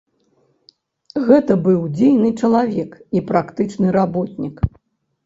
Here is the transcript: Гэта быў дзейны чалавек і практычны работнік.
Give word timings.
Гэта 1.27 1.57
быў 1.67 1.83
дзейны 1.97 2.29
чалавек 2.41 2.97
і 3.21 3.23
практычны 3.33 3.93
работнік. 3.99 4.57